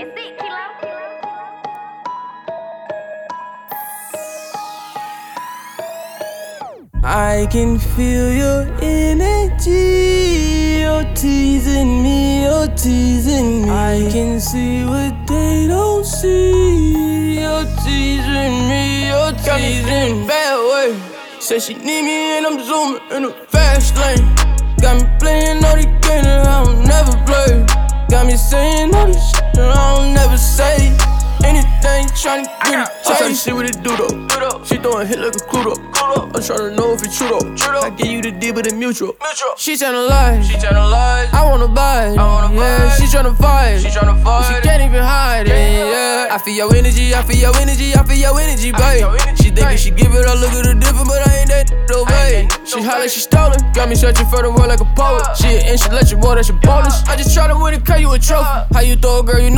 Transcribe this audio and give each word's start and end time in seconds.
It's 0.00 0.14
it, 0.14 0.38
Kilo. 0.38 0.64
I 7.02 7.48
can 7.50 7.80
feel 7.80 8.32
your 8.32 8.62
energy. 8.80 10.82
You're 10.82 11.02
teasing 11.16 12.04
me, 12.04 12.44
you're 12.44 12.68
teasing 12.76 13.62
me. 13.62 13.70
I 13.70 14.08
can 14.12 14.38
see 14.38 14.84
what 14.84 15.26
they 15.26 15.66
don't 15.66 16.06
see. 16.06 17.40
You're 17.40 17.66
teasing 17.82 18.68
me, 18.70 19.08
you're 19.08 19.32
teasing 19.32 20.20
me. 20.20 20.26
Bad 20.28 20.58
way. 20.70 20.94
Said 21.40 21.62
she 21.62 21.74
need 21.74 22.02
me 22.02 22.36
and 22.38 22.46
I'm 22.46 22.60
zooming 22.62 23.02
in 23.10 23.24
a 23.24 23.32
fast 23.48 23.96
lane. 23.96 24.32
Got 24.80 25.02
me 25.02 25.08
playing 25.18 25.64
all 25.64 25.74
these 25.74 25.86
games. 26.06 26.57
To 32.28 32.34
get 32.68 32.84
it. 32.84 32.88
I'm 33.08 33.34
see 33.34 33.54
what 33.54 33.64
it 33.64 33.82
do 33.82 33.96
though. 33.96 34.62
She 34.62 34.76
throwing 34.76 35.06
hit 35.06 35.18
like 35.18 35.34
a 35.34 35.40
Cluedo. 35.48 35.80
I'm 35.96 36.28
tryna 36.44 36.76
know 36.76 36.92
if 36.92 37.02
it's 37.02 37.16
true 37.16 37.28
though. 37.32 37.80
I 37.80 37.88
give 37.88 38.06
you 38.06 38.20
the 38.20 38.32
D, 38.32 38.52
but 38.52 38.66
it 38.66 38.74
mutual. 38.76 39.16
She 39.56 39.72
tryna 39.74 40.06
lie. 40.06 40.42
She 40.42 40.52
tryna 40.56 40.90
lie. 40.90 41.26
I 41.32 41.48
wanna 41.48 41.68
buy 41.68 42.12
it. 42.12 42.18
I 42.18 42.24
wanna 42.24 42.54
yeah, 42.54 42.84
buy 42.84 42.84
it. 42.84 43.00
she 43.00 43.06
tryna 43.08 43.34
fight. 43.38 43.80
She 43.80 43.88
tryna 43.88 44.22
But 44.22 44.42
She 44.44 44.60
can't 44.60 44.82
even 44.82 45.02
hide 45.02 45.48
it. 45.48 45.56
Yeah, 45.56 46.28
I 46.30 46.36
feel 46.36 46.54
your 46.54 46.76
energy. 46.76 47.14
I 47.14 47.22
feel 47.22 47.36
your 47.36 47.56
energy. 47.56 47.94
I 47.96 48.04
feel 48.04 48.18
your 48.18 48.38
energy, 48.38 48.72
babe. 48.72 49.08
She 49.40 49.48
thinking 49.48 49.78
she 49.78 49.90
give 49.90 50.12
it 50.12 50.26
up, 50.28 50.38
look 50.38 50.52
at 50.52 50.66
her 50.66 50.74
different, 50.74 51.08
but 51.08 51.26
I 51.26 51.40
ain't 51.40 51.48
that 51.48 51.72
though, 51.88 52.04
babe. 52.04 52.44
She 52.68 52.82
holler, 52.82 53.08
she 53.08 53.20
stolen. 53.20 53.56
Got 53.72 53.88
me 53.88 53.94
searching 53.96 54.28
for 54.28 54.42
the 54.42 54.50
word 54.50 54.68
like 54.68 54.80
a 54.80 54.88
poet. 54.92 55.24
She 55.40 55.48
an 55.48 55.64
inch, 55.64 55.80
she 55.80 55.88
let 55.88 56.12
you 56.12 56.18
more, 56.18 56.36
that's 56.36 56.48
your 56.48 56.60
bonus. 56.60 57.00
I 57.08 57.16
just 57.16 57.32
try 57.32 57.48
to 57.48 57.56
win 57.56 57.72
it, 57.72 57.86
call 57.86 57.96
you 57.96 58.12
a 58.12 58.18
trophy. 58.18 58.44
How 58.44 58.80
you 58.84 58.96
throw 58.96 59.20
a 59.20 59.22
girl, 59.24 59.40
you 59.40 59.48
know 59.48 59.48
I'm 59.48 59.56
gon' 59.56 59.56
notice. 59.56 59.57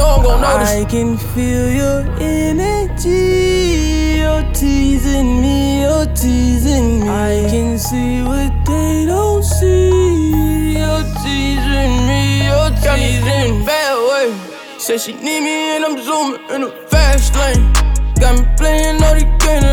I 0.70 0.84
can 0.84 1.16
feel 1.16 1.68
your 1.68 2.02
energy. 2.20 4.20
You're 4.20 4.44
teasing 4.52 5.40
me, 5.42 5.82
you're 5.82 6.06
teasing 6.14 7.00
me. 7.00 7.08
I 7.08 7.44
can 7.50 7.76
see 7.76 8.22
what 8.22 8.52
they 8.64 9.04
don't 9.04 9.42
see. 9.42 10.78
You're 10.78 11.02
teasing 11.24 11.94
me, 12.06 12.46
you're 12.46 12.70
teasing 12.84 13.58
me. 13.58 13.66
Bad 13.66 13.96
way. 14.10 14.30
Said 14.78 15.00
she 15.00 15.14
need 15.14 15.40
me 15.40 15.74
and 15.74 15.84
I'm 15.84 15.98
zooming 16.04 16.40
in 16.50 16.62
a 16.62 16.70
fast 16.86 17.34
lane. 17.34 17.72
Got 18.20 18.38
me 18.38 18.46
playing 18.56 19.02
all 19.02 19.14
these 19.14 19.24
games 19.42 19.69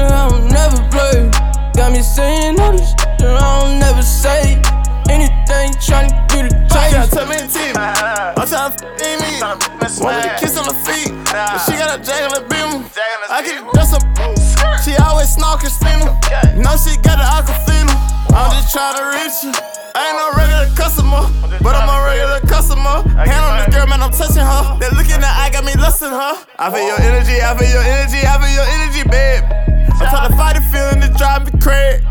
I 13.37 13.45
can 13.45 13.61
dress 13.69 13.93
up. 13.93 14.01
She 14.81 14.97
always 14.97 15.29
snarl 15.29 15.61
Christina. 15.61 16.09
Know 16.57 16.73
she 16.73 16.97
got 17.05 17.21
the 17.21 17.27
Aquafina. 17.37 17.93
I'm 18.33 18.49
just 18.49 18.73
tryna 18.73 19.13
reach 19.13 19.45
you. 19.45 19.53
I 19.93 20.09
ain't 20.09 20.17
no 20.17 20.33
regular 20.33 20.65
customer, 20.73 21.21
but 21.61 21.77
I'm 21.77 21.85
a 21.85 22.01
regular 22.01 22.41
customer. 22.49 23.05
Hand 23.13 23.45
on 23.45 23.61
the 23.61 23.69
girl, 23.69 23.85
man, 23.85 24.01
I'm 24.01 24.09
touching 24.09 24.41
her. 24.41 24.81
That 24.81 24.97
look 24.97 25.05
in 25.05 25.21
the 25.21 25.29
eye 25.29 25.53
got 25.53 25.61
me 25.65 25.77
lusting 25.77 26.09
her. 26.09 26.33
I 26.57 26.73
feel 26.73 26.81
your 26.81 26.97
energy, 26.97 27.37
I 27.37 27.53
feel 27.53 27.69
your 27.69 27.85
energy, 27.85 28.25
I 28.25 28.41
feel 28.41 28.57
your 28.57 28.65
energy, 28.73 29.05
babe. 29.05 29.45
I'm 30.01 30.09
tryna 30.09 30.33
fight 30.33 30.57
the 30.57 30.65
feeling 30.73 30.97
that. 31.01 31.13
Drive 31.17 31.45
me 31.45 31.51
crazy. 31.61 32.05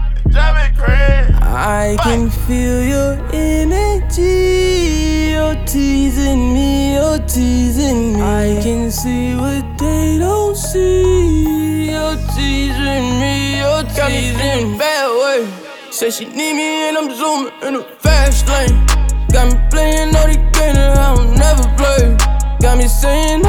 I 1.42 1.96
can 2.02 2.30
feel 2.30 2.82
your 2.82 3.14
energy. 3.32 5.32
You're 5.32 5.56
teasing 5.64 6.52
me, 6.52 6.94
you're 6.94 7.18
teasing 7.26 8.14
me. 8.14 8.22
I 8.22 8.60
can 8.62 8.90
see 8.90 9.34
what 9.34 9.78
they 9.78 10.18
don't 10.18 10.56
see. 10.56 11.15
Teasing 12.34 13.20
me, 13.20 13.58
you're 13.60 13.82
teasing 13.84 14.72
me. 14.72 14.78
Bad 14.78 15.08
way. 15.20 15.66
Said 15.90 16.12
she 16.12 16.24
need 16.24 16.54
me 16.54 16.88
and 16.88 16.96
I'm 16.98 17.10
zooming 17.14 17.52
in 17.62 17.76
a 17.76 17.82
fast 18.00 18.48
lane. 18.48 18.86
Got 19.32 19.52
me 19.52 19.58
playing 19.70 20.16
all 20.16 20.26
these 20.26 20.36
games 20.36 20.76
that 20.76 20.98
I 20.98 21.14
don't 21.14 21.34
never 21.38 21.64
play. 21.76 22.16
Got 22.60 22.78
me 22.78 22.88
saying 22.88 23.45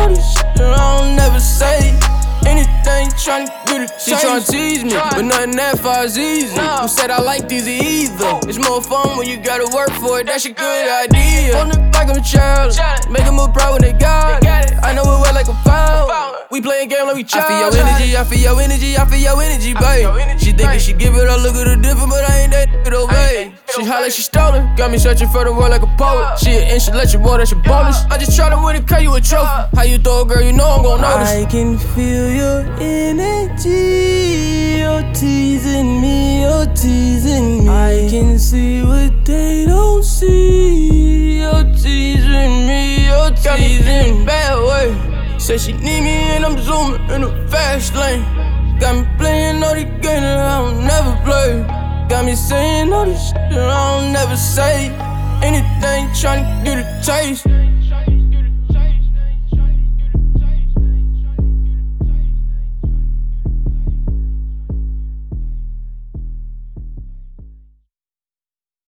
Anything 3.28 3.66
trying 3.66 3.88
to 3.88 4.00
She 4.00 4.12
tryna 4.12 4.50
tease 4.50 4.84
me, 4.84 4.92
but 4.92 5.22
nothing 5.22 5.56
that 5.58 5.80
far 5.80 6.06
is 6.06 6.18
easy. 6.18 6.56
Who 6.56 6.88
said 6.88 7.12
I 7.12 7.20
like 7.22 7.50
these 7.50 7.68
either? 7.68 8.40
It's 8.48 8.58
more 8.58 8.82
fun 8.82 9.18
when 9.18 9.28
you 9.28 9.38
gotta 9.38 9.68
work 9.76 9.92
for 10.00 10.20
it, 10.22 10.28
that's 10.28 10.46
a 10.46 10.52
good 10.52 10.88
idea. 10.88 11.58
On 11.58 11.68
the 11.70 11.78
back 11.92 12.10
of 12.10 12.18
a 12.18 12.22
child, 12.22 12.72
make 13.10 13.26
them 13.26 13.36
move 13.36 13.54
proud 13.54 13.74
when 13.74 13.82
they 13.82 13.94
got 13.94 14.44
it. 14.44 14.74
I 14.84 14.94
know 14.94 15.04
it 15.04 15.20
well 15.20 15.34
like 15.34 15.48
a 15.48 15.58
foul. 15.64 16.36
We 16.50 16.62
playing 16.62 16.88
game 16.90 17.06
like 17.06 17.16
we 17.16 17.24
child. 17.24 17.44
I 17.52 17.72
feel 17.72 17.80
your 17.80 17.88
energy, 17.88 18.18
I 18.18 18.24
feel 18.24 18.40
your 18.40 18.62
energy, 18.62 18.98
I 18.98 19.06
feel 19.06 19.20
your 19.20 19.42
energy, 19.42 19.74
babe. 19.74 20.40
She 20.40 20.52
thinking 20.54 20.80
she 20.80 20.94
give 20.94 21.16
it 21.16 21.28
up, 21.28 21.44
look 21.44 21.56
at 21.56 21.68
her 21.68 21.76
different, 21.76 22.10
but 22.10 22.24
I 22.24 22.48
ain't 22.48 22.52
that 22.52 22.68
though, 22.86 23.08
babe. 23.08 23.54
She 23.76 23.84
holler, 23.84 24.10
she 24.10 24.22
stolen. 24.22 24.74
Got 24.76 24.92
me 24.92 24.98
searching 24.98 25.28
for 25.28 25.44
the 25.44 25.52
word 25.52 25.70
like 25.70 25.84
a 25.84 25.92
poet. 26.00 26.40
She 26.40 26.52
an 26.52 26.72
inch, 26.72 26.84
she 26.84 26.92
let 26.92 27.12
you 27.12 27.20
more, 27.20 27.38
that's 27.38 27.52
your 27.52 27.62
bonus. 27.62 28.06
I 28.10 28.18
just 28.18 28.36
try 28.36 28.50
to 28.50 28.58
win 28.58 28.78
it, 28.78 28.88
call 28.88 29.02
you 29.02 29.14
a 29.14 29.22
trophy. 29.22 29.76
How 29.76 29.84
you 29.84 29.98
throw 29.98 30.22
a 30.22 30.26
girl, 30.26 30.42
you 30.42 30.54
know 30.54 30.77
Notice. 31.02 31.30
I 31.30 31.46
can 31.46 31.78
feel 31.78 32.32
your 32.32 32.62
energy. 32.82 34.80
You're 34.80 35.14
teasing 35.14 36.02
me, 36.02 36.42
you're 36.42 36.66
teasing 36.74 37.66
me. 37.66 37.70
I 37.70 38.08
can 38.10 38.40
see 38.40 38.82
what 38.82 39.14
they 39.24 39.66
don't 39.66 40.04
see. 40.04 41.40
You're 41.40 41.64
teasing 41.76 42.68
me, 42.68 43.06
you're 43.06 43.30
teasing 43.30 44.20
me. 44.20 44.26
Bad 44.26 44.58
way. 44.68 45.40
Said 45.40 45.62
she 45.62 45.74
need 45.74 46.02
me 46.02 46.18
and 46.34 46.44
I'm 46.44 46.58
zooming 46.60 47.08
in 47.12 47.24
a 47.24 47.48
fast 47.48 47.94
lane. 47.96 48.26
Got 48.80 48.96
me 48.98 49.06
playing 49.20 49.64
all 49.64 49.76
these 49.76 49.86
games 49.86 50.26
that 50.26 50.40
I 50.40 50.62
don't 50.62 50.84
never 50.84 51.14
play. 51.24 51.64
Got 52.10 52.26
me 52.26 52.36
saying 52.36 52.92
all 52.92 53.06
this 53.06 53.28
shit 53.28 53.36
that 53.52 53.70
I 53.70 54.02
don't 54.02 54.14
never 54.14 54.36
say. 54.36 54.90
Anything 55.44 56.10
trying 56.20 56.44
to 56.44 56.64
get 56.66 56.78
a 56.80 56.86
taste. 57.06 57.46